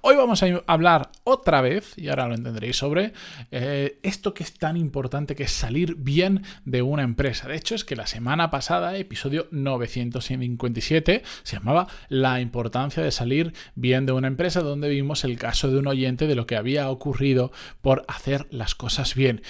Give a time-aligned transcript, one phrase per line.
[0.00, 3.12] Hoy vamos a hablar otra vez, y ahora lo entenderéis, sobre
[3.50, 7.48] eh, esto que es tan importante que es salir bien de una empresa.
[7.48, 13.52] De hecho, es que la semana pasada, episodio 957, se llamaba La importancia de salir
[13.74, 16.90] bien de una empresa, donde vimos el caso de un oyente de lo que había
[16.90, 19.42] ocurrido por hacer las cosas bien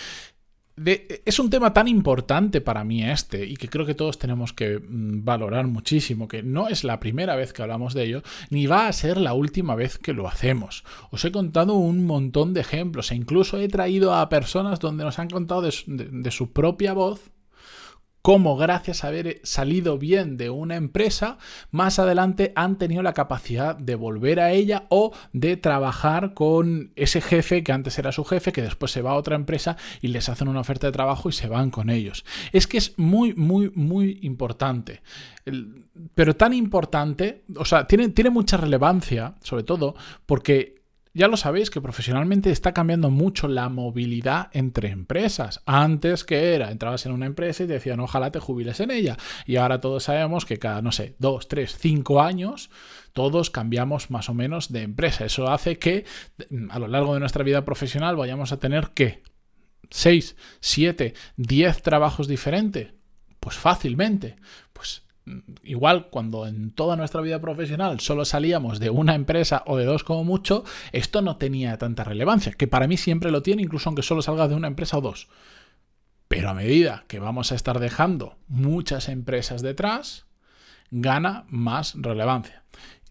[0.85, 4.79] es un tema tan importante para mí este y que creo que todos tenemos que
[4.79, 8.89] mm, valorar muchísimo, que no es la primera vez que hablamos de ello, ni va
[8.89, 10.85] a ser la última vez que lo hacemos.
[11.11, 15.19] Os he contado un montón de ejemplos e incluso he traído a personas donde nos
[15.19, 17.31] han contado de su propia voz
[18.23, 21.39] cómo gracias a haber salido bien de una empresa,
[21.71, 27.21] más adelante han tenido la capacidad de volver a ella o de trabajar con ese
[27.21, 30.29] jefe que antes era su jefe, que después se va a otra empresa y les
[30.29, 32.25] hacen una oferta de trabajo y se van con ellos.
[32.53, 35.03] Es que es muy, muy, muy importante.
[36.15, 39.95] Pero tan importante, o sea, tiene, tiene mucha relevancia, sobre todo
[40.27, 40.78] porque
[41.15, 45.63] ya lo sabéis que profesionalmente está cambiando mucho la movilidad entre empresas.
[45.67, 49.17] Antes que era, entrabas en una empresa y te decían ojalá te jubiles en ella.
[49.47, 52.71] Y ahora todos sabemos que cada, no sé, dos, tres, cinco años
[53.13, 55.25] todos cambiamos más o menos de empresa.
[55.25, 56.05] Eso hace que
[56.51, 59.23] mm, a lo largo de nuestra vida profesional vayamos a tener que
[59.91, 62.93] 6, 7, 10 trabajos diferentes.
[63.41, 64.37] Pues fácilmente.
[64.73, 65.03] Pues
[65.63, 70.05] igual cuando en toda nuestra vida profesional solo salíamos de una empresa o de dos
[70.05, 74.03] como mucho, esto no tenía tanta relevancia, que para mí siempre lo tiene, incluso aunque
[74.03, 75.29] solo salga de una empresa o dos.
[76.29, 80.27] Pero a medida que vamos a estar dejando muchas empresas detrás,
[80.91, 82.65] gana más relevancia.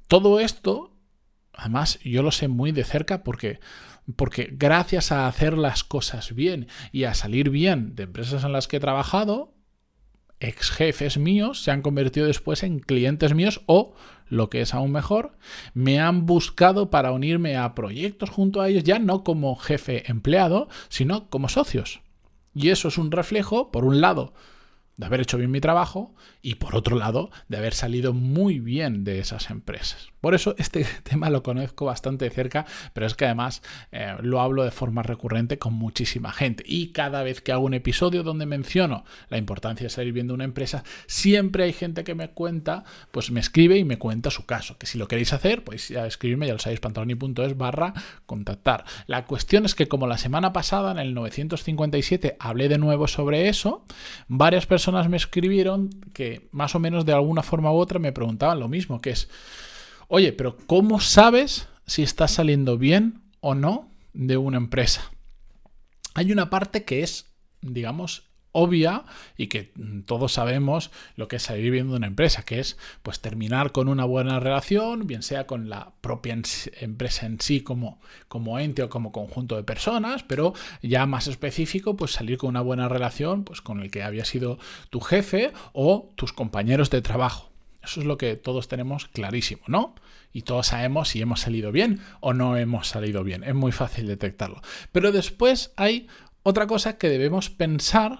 [0.07, 0.95] Todo esto,
[1.53, 3.59] además, yo lo sé muy de cerca porque
[4.15, 8.67] porque gracias a hacer las cosas bien y a salir bien de empresas en las
[8.67, 9.53] que he trabajado,
[10.39, 13.95] ex jefes míos se han convertido después en clientes míos o,
[14.27, 15.37] lo que es aún mejor,
[15.73, 20.67] me han buscado para unirme a proyectos junto a ellos, ya no como jefe empleado,
[20.89, 22.01] sino como socios.
[22.53, 24.33] Y eso es un reflejo, por un lado,
[24.97, 29.03] de haber hecho bien mi trabajo y por otro lado de haber salido muy bien
[29.03, 30.09] de esas empresas.
[30.21, 33.61] Por eso este tema lo conozco bastante de cerca, pero es que además
[33.91, 37.73] eh, lo hablo de forma recurrente con muchísima gente y cada vez que hago un
[37.73, 42.15] episodio donde menciono la importancia de salir bien de una empresa, siempre hay gente que
[42.15, 45.63] me cuenta, pues me escribe y me cuenta su caso, que si lo queréis hacer,
[45.63, 47.93] pues ya escribirme, ya lo sabéis, pantaloni.es barra
[48.25, 48.85] contactar.
[49.07, 53.49] La cuestión es que como la semana pasada en el 957 hablé de nuevo sobre
[53.49, 53.85] eso,
[54.27, 58.59] varias personas me escribieron que más o menos de alguna forma u otra me preguntaban
[58.59, 59.29] lo mismo, que es,
[60.07, 65.11] oye, pero ¿cómo sabes si estás saliendo bien o no de una empresa?
[66.13, 67.27] Hay una parte que es,
[67.61, 69.03] digamos, obvia
[69.37, 69.71] y que
[70.07, 74.03] todos sabemos lo que es salir de una empresa, que es pues terminar con una
[74.03, 76.35] buena relación, bien sea con la propia
[76.79, 81.95] empresa en sí como, como ente o como conjunto de personas, pero ya más específico,
[81.95, 84.57] pues salir con una buena relación pues con el que había sido
[84.89, 87.46] tu jefe o tus compañeros de trabajo.
[87.87, 89.95] Eso es lo que todos tenemos clarísimo, ¿no?
[90.33, 93.45] Y todos sabemos si hemos salido bien o no hemos salido bien.
[93.45, 94.61] Es muy fácil detectarlo.
[94.91, 96.07] Pero después hay
[96.43, 98.19] otra cosa que debemos pensar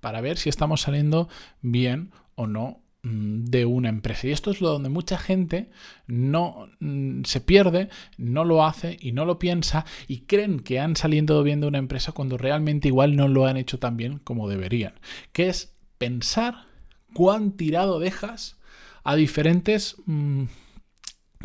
[0.00, 1.28] para ver si estamos saliendo
[1.62, 4.28] bien o no mm, de una empresa.
[4.28, 5.70] Y esto es lo donde mucha gente
[6.06, 7.88] no mm, se pierde,
[8.18, 11.78] no lo hace y no lo piensa y creen que han salido bien de una
[11.78, 14.94] empresa cuando realmente igual no lo han hecho tan bien como deberían.
[15.32, 16.66] Que es pensar
[17.12, 18.61] cuán tirado dejas
[19.04, 20.44] a diferentes, mm,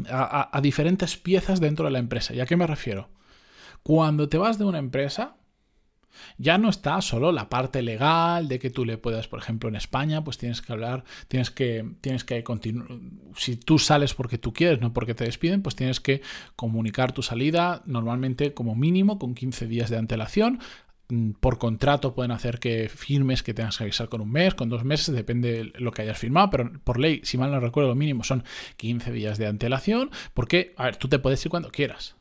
[0.10, 2.34] a diferentes piezas dentro de la empresa.
[2.34, 3.10] ¿Y a qué me refiero?
[3.84, 5.38] Cuando te vas de una empresa,
[6.38, 9.76] ya no está solo la parte legal de que tú le puedas, por ejemplo, en
[9.76, 12.88] España, pues tienes que hablar, tienes que, tienes que continuar.
[13.36, 16.22] Si tú sales porque tú quieres, no porque te despiden, pues tienes que
[16.56, 20.60] comunicar tu salida normalmente como mínimo con 15 días de antelación.
[21.10, 24.70] Mm, por contrato pueden hacer que firmes que tengas que avisar con un mes, con
[24.70, 27.90] dos meses, depende de lo que hayas firmado, pero por ley, si mal no recuerdo,
[27.90, 28.44] lo mínimo son
[28.78, 32.16] 15 días de antelación, porque, a ver, tú te puedes ir cuando quieras.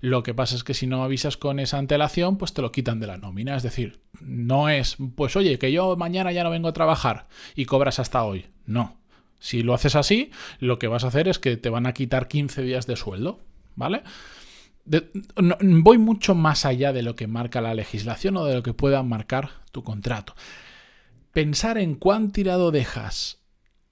[0.00, 3.00] Lo que pasa es que si no avisas con esa antelación, pues te lo quitan
[3.00, 3.56] de la nómina.
[3.56, 7.64] Es decir, no es, pues oye, que yo mañana ya no vengo a trabajar y
[7.64, 8.46] cobras hasta hoy.
[8.66, 8.98] No.
[9.38, 12.28] Si lo haces así, lo que vas a hacer es que te van a quitar
[12.28, 13.40] 15 días de sueldo.
[13.80, 14.02] ¿vale?
[14.84, 19.02] Voy mucho más allá de lo que marca la legislación o de lo que pueda
[19.02, 20.34] marcar tu contrato.
[21.32, 23.40] Pensar en cuán tirado dejas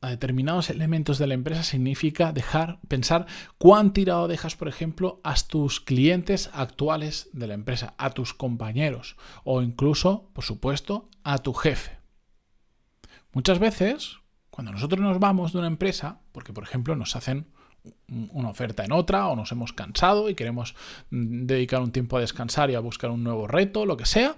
[0.00, 3.26] a determinados elementos de la empresa significa dejar, pensar
[3.58, 9.17] cuán tirado dejas, por ejemplo, a tus clientes actuales de la empresa, a tus compañeros
[9.44, 11.99] o incluso, por supuesto, a tu jefe.
[13.32, 14.17] Muchas veces,
[14.50, 17.49] cuando nosotros nos vamos de una empresa, porque por ejemplo nos hacen
[18.08, 20.75] una oferta en otra o nos hemos cansado y queremos
[21.11, 24.37] mm, dedicar un tiempo a descansar y a buscar un nuevo reto, lo que sea,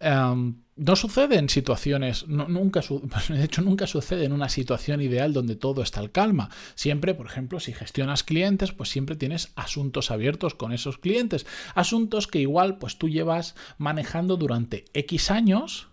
[0.00, 2.80] em, no sucede en situaciones, nunca,
[3.28, 6.50] de hecho nunca sucede en una situación ideal donde todo está al calma.
[6.74, 11.46] Siempre, por ejemplo, si gestionas clientes, pues siempre tienes asuntos abiertos con esos clientes.
[11.74, 15.88] Asuntos que igual pues tú llevas manejando durante X años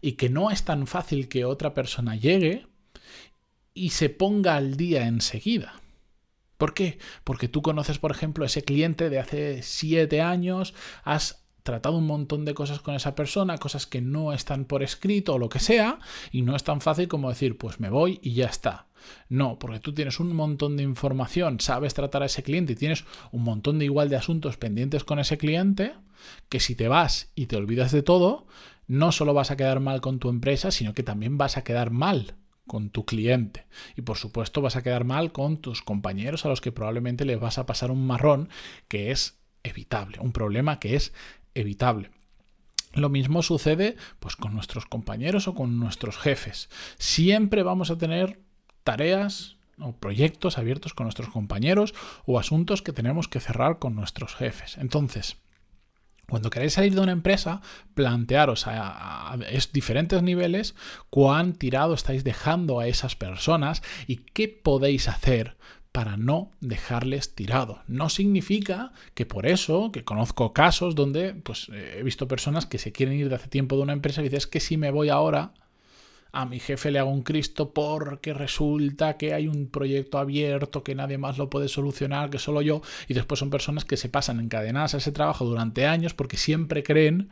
[0.00, 2.66] y que no es tan fácil que otra persona llegue
[3.74, 5.74] y se ponga al día enseguida.
[6.56, 6.98] ¿Por qué?
[7.24, 10.74] Porque tú conoces, por ejemplo, ese cliente de hace siete años,
[11.04, 15.34] has tratado un montón de cosas con esa persona, cosas que no están por escrito
[15.34, 15.98] o lo que sea,
[16.30, 18.86] y no es tan fácil como decir, pues me voy y ya está.
[19.28, 23.04] No, porque tú tienes un montón de información, sabes tratar a ese cliente y tienes
[23.32, 25.94] un montón de igual de asuntos pendientes con ese cliente,
[26.48, 28.46] que si te vas y te olvidas de todo,
[28.86, 31.90] no solo vas a quedar mal con tu empresa, sino que también vas a quedar
[31.90, 32.36] mal
[32.66, 33.66] con tu cliente.
[33.96, 37.40] Y por supuesto vas a quedar mal con tus compañeros a los que probablemente les
[37.40, 38.48] vas a pasar un marrón
[38.88, 41.12] que es evitable, un problema que es
[41.54, 42.10] evitable.
[42.94, 46.68] Lo mismo sucede pues con nuestros compañeros o con nuestros jefes.
[46.98, 48.40] Siempre vamos a tener
[48.84, 54.34] tareas o proyectos abiertos con nuestros compañeros o asuntos que tenemos que cerrar con nuestros
[54.34, 54.78] jefes.
[54.78, 55.36] Entonces,
[56.28, 57.60] cuando queréis salir de una empresa,
[57.94, 59.36] plantearos a,
[59.72, 60.74] diferentes niveles
[61.10, 65.56] cuán tirado estáis dejando a esas personas y qué podéis hacer
[65.92, 67.80] para no dejarles tirado.
[67.86, 72.92] No significa que por eso, que conozco casos donde pues, he visto personas que se
[72.92, 75.54] quieren ir de hace tiempo de una empresa y dices que si me voy ahora,
[76.32, 80.94] a mi jefe le hago un Cristo porque resulta que hay un proyecto abierto que
[80.94, 84.40] nadie más lo puede solucionar, que solo yo, y después son personas que se pasan
[84.40, 87.30] encadenadas a ese trabajo durante años porque siempre creen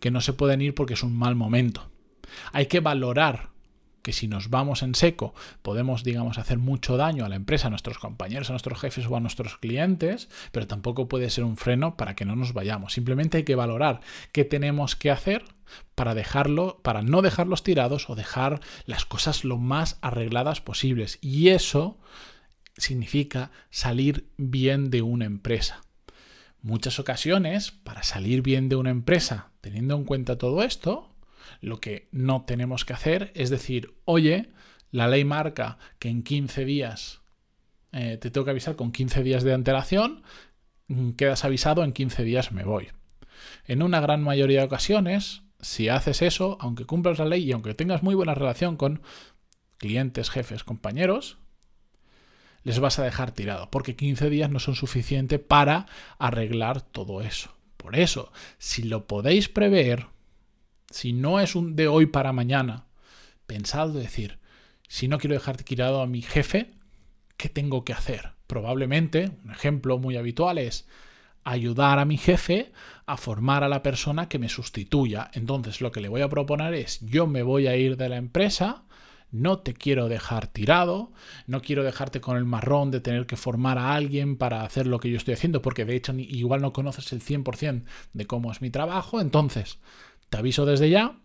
[0.00, 1.90] que no se pueden ir porque es un mal momento.
[2.52, 3.49] Hay que valorar
[4.02, 7.70] que si nos vamos en seco podemos, digamos, hacer mucho daño a la empresa, a
[7.70, 11.96] nuestros compañeros, a nuestros jefes o a nuestros clientes, pero tampoco puede ser un freno
[11.96, 12.92] para que no nos vayamos.
[12.92, 14.00] Simplemente hay que valorar
[14.32, 15.44] qué tenemos que hacer
[15.94, 21.18] para dejarlo, para no dejarlos tirados o dejar las cosas lo más arregladas posibles.
[21.20, 21.98] Y eso
[22.76, 25.82] significa salir bien de una empresa.
[26.62, 31.09] Muchas ocasiones, para salir bien de una empresa, teniendo en cuenta todo esto,
[31.60, 34.50] lo que no tenemos que hacer es decir, oye,
[34.90, 37.20] la ley marca que en 15 días
[37.92, 40.22] eh, te tengo que avisar con 15 días de antelación,
[40.88, 42.88] mm, quedas avisado, en 15 días me voy.
[43.66, 47.74] En una gran mayoría de ocasiones, si haces eso, aunque cumplas la ley y aunque
[47.74, 49.02] tengas muy buena relación con
[49.78, 51.38] clientes, jefes, compañeros,
[52.62, 55.86] les vas a dejar tirado, porque 15 días no son suficientes para
[56.18, 57.54] arreglar todo eso.
[57.76, 60.06] Por eso, si lo podéis prever,
[60.90, 62.86] si no es un de hoy para mañana,
[63.46, 64.38] pensad decir,
[64.88, 66.72] si no quiero dejar tirado a mi jefe,
[67.36, 68.32] ¿qué tengo que hacer?
[68.46, 70.86] Probablemente, un ejemplo muy habitual es
[71.44, 72.72] ayudar a mi jefe
[73.06, 75.30] a formar a la persona que me sustituya.
[75.32, 78.16] Entonces lo que le voy a proponer es, yo me voy a ir de la
[78.16, 78.84] empresa,
[79.30, 81.12] no te quiero dejar tirado,
[81.46, 84.98] no quiero dejarte con el marrón de tener que formar a alguien para hacer lo
[84.98, 88.60] que yo estoy haciendo, porque de hecho igual no conoces el 100% de cómo es
[88.60, 89.78] mi trabajo, entonces
[90.30, 91.18] te aviso desde ya,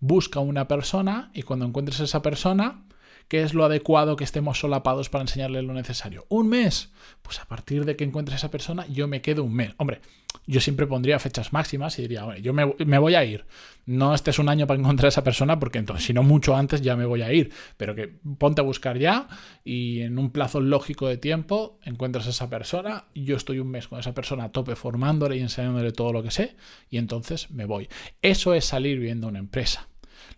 [0.00, 2.84] busca una persona y cuando encuentres a esa persona,
[3.28, 6.26] ¿qué es lo adecuado que estemos solapados para enseñarle lo necesario?
[6.28, 6.92] ¿Un mes?
[7.22, 9.74] Pues a partir de que encuentres a esa persona, yo me quedo un mes.
[9.76, 10.00] Hombre,
[10.46, 13.44] yo siempre pondría fechas máximas y diría, yo me, voy a ir.
[13.84, 16.80] No estés un año para encontrar a esa persona porque entonces, si no mucho antes,
[16.80, 17.52] ya me voy a ir.
[17.76, 19.28] Pero que ponte a buscar ya
[19.64, 23.04] y en un plazo lógico de tiempo encuentras a esa persona.
[23.14, 26.30] Yo estoy un mes con esa persona a tope formándole y enseñándole todo lo que
[26.30, 26.56] sé
[26.88, 27.88] y entonces me voy.
[28.22, 29.88] Eso es salir viendo una empresa.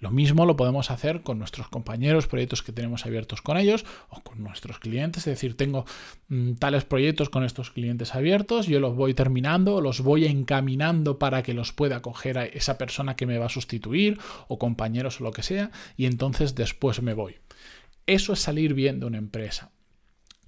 [0.01, 4.21] Lo mismo lo podemos hacer con nuestros compañeros, proyectos que tenemos abiertos con ellos o
[4.23, 5.27] con nuestros clientes.
[5.27, 5.85] Es decir, tengo
[6.29, 11.43] mm, tales proyectos con estos clientes abiertos, yo los voy terminando, los voy encaminando para
[11.43, 14.19] que los pueda coger a esa persona que me va a sustituir
[14.49, 17.37] o compañeros o lo que sea y entonces después me voy.
[18.07, 19.71] Eso es salir bien de una empresa.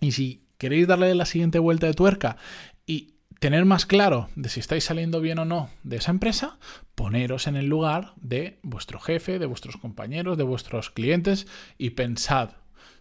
[0.01, 2.37] Y si queréis darle la siguiente vuelta de tuerca
[2.87, 3.12] y
[3.43, 6.61] tener más claro de si estáis saliendo bien o no de esa empresa,
[6.95, 12.51] poneros en el lugar de vuestro jefe, de vuestros compañeros, de vuestros clientes y pensad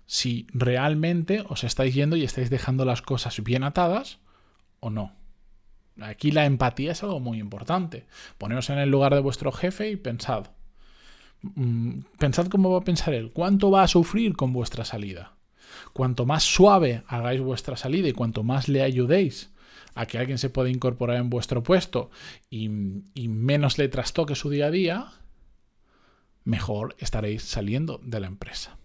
[0.08, 4.18] si realmente os estáis yendo y estáis dejando las cosas bien atadas
[4.80, 5.14] o no.
[6.02, 8.08] Aquí la empatía es algo muy importante.
[8.40, 10.48] Poneos en el lugar de vuestro jefe y pensad.
[11.44, 13.30] Mm, pensad cómo va a pensar él.
[13.32, 15.34] ¿Cuánto va a sufrir con vuestra salida?
[15.94, 19.52] Cuanto más suave hagáis vuestra salida y cuanto más le ayudéis
[19.96, 22.10] a que alguien se pueda incorporar en vuestro puesto
[22.50, 22.70] y,
[23.14, 25.12] y menos le trastoque su día a día,
[26.44, 28.78] mejor estaréis saliendo de la empresa.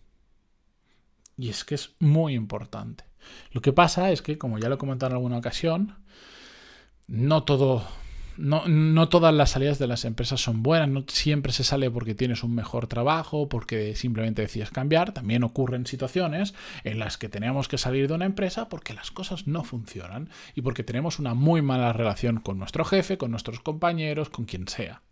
[1.36, 3.04] Y es que es muy importante.
[3.50, 5.96] Lo que pasa es que, como ya lo he comentado en alguna ocasión,
[7.06, 7.86] no todo.
[8.38, 12.14] No, no, todas las salidas de las empresas son buenas, no siempre se sale porque
[12.14, 15.12] tienes un mejor trabajo, porque simplemente decides cambiar.
[15.12, 19.47] También ocurren situaciones en las que tenemos que salir de una empresa porque las cosas
[19.47, 24.28] no funcionan y porque tenemos una muy mala relación con nuestro jefe, con nuestros compañeros,
[24.28, 25.02] con quien sea.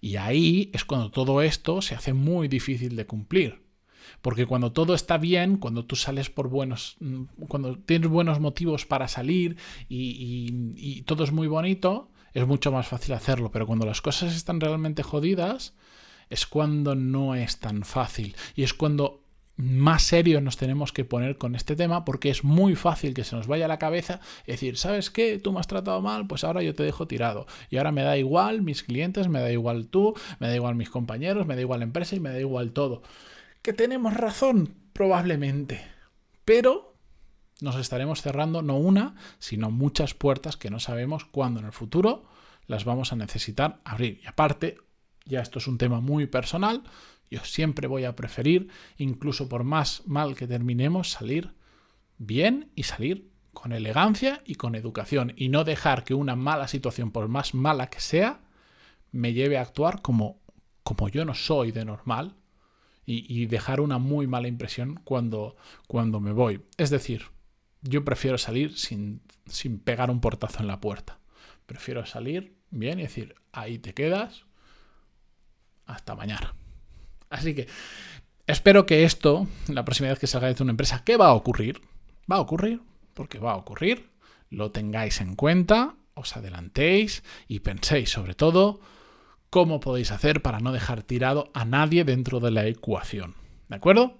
[0.00, 3.62] Y ahí es cuando todo esto se hace muy difícil de cumplir.
[4.20, 8.86] Porque cuando todo está bien, cuando tú sales por buenos, mm, cuando tienes buenos motivos
[8.86, 9.56] para salir
[9.88, 13.50] y, todo es muy bonito, es mucho más fácil hacerlo.
[13.50, 15.74] Pero cuando las cosas están realmente jodidas,
[16.30, 18.36] es cuando no es tan fácil.
[18.54, 19.20] Y es cuando
[19.56, 23.36] más serios nos tenemos que poner con este tema porque es muy fácil que se
[23.36, 25.38] nos vaya a la cabeza decir, ¿sabes qué?
[25.38, 27.46] Tú me has tratado mal, pues ahora yo te dejo tirado.
[27.70, 30.90] Y ahora me da igual mis clientes, me da igual tú, me da igual mis
[30.90, 33.02] compañeros, me da igual la empresa y me da igual todo
[33.62, 35.80] que tenemos razón, probablemente.
[36.44, 36.91] Pero
[37.62, 42.24] nos estaremos cerrando no una, sino muchas puertas que no sabemos cuándo en el futuro
[42.66, 44.20] las vamos a necesitar abrir.
[44.22, 44.78] Y aparte,
[45.24, 46.82] ya esto es un tema muy personal,
[47.30, 51.54] yo siempre voy a preferir, incluso por más mal que terminemos, salir
[52.18, 57.10] bien y salir con elegancia y con educación y no dejar que una mala situación,
[57.10, 58.40] por más mala que sea,
[59.12, 60.40] me lleve a actuar como,
[60.82, 62.36] como yo no soy de normal
[63.04, 65.56] y, dejar una muy mala impresión cuando,
[65.88, 66.62] cuando me voy.
[66.78, 67.24] Es decir,
[67.82, 71.18] yo prefiero salir sin, sin pegar un portazo en la puerta.
[71.66, 74.44] Prefiero salir bien y decir, ahí te quedas,
[75.86, 76.54] hasta mañana.
[77.30, 77.68] Así que
[78.46, 81.80] espero que esto, la próxima vez que salgáis de una empresa, ¿qué va a ocurrir?
[82.30, 82.80] Va a ocurrir,
[83.14, 84.10] porque va a ocurrir,
[84.50, 88.80] lo tengáis en cuenta, os adelantéis y penséis sobre todo
[89.50, 93.34] cómo podéis hacer para no dejar tirado a nadie dentro de la ecuación.
[93.68, 94.18] ¿De acuerdo?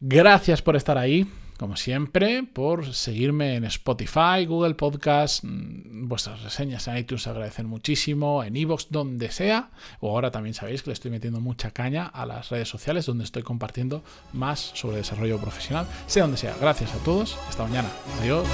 [0.00, 1.26] Gracias por estar ahí,
[1.56, 8.44] como siempre, por seguirme en Spotify, Google Podcast, mm, vuestras reseñas en iTunes agradecen muchísimo,
[8.44, 9.70] en iVoox, donde sea,
[10.00, 13.24] o ahora también sabéis que le estoy metiendo mucha caña a las redes sociales donde
[13.24, 16.54] estoy compartiendo más sobre desarrollo profesional, sea donde sea.
[16.60, 17.88] Gracias a todos, hasta mañana.
[18.20, 18.46] Adiós.